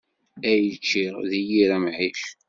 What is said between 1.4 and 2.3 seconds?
yir amɛic.